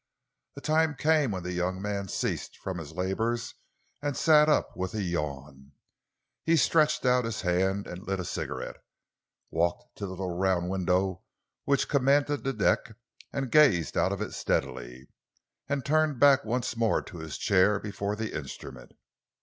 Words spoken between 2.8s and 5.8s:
labours and sat up with a yawn.